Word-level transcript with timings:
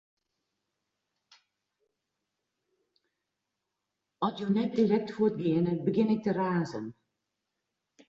At 4.29 4.43
jo 4.43 4.51
no 4.51 4.55
net 4.57 4.77
direkt 4.81 5.13
fuort 5.15 5.37
geane, 5.43 5.73
begjin 5.87 6.13
ik 6.15 6.21
te 6.23 6.31
razen. 6.39 6.85